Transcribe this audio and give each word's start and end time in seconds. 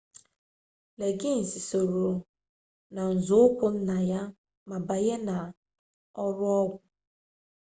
liggins 0.99 1.49
soro 1.67 2.05
n'uzoụkwụ 2.93 3.67
nna 3.75 3.97
ya 4.09 4.21
ma 4.67 4.77
banye 4.87 5.15
n'ọrụ 5.25 5.47
ọgwụ 6.25 6.53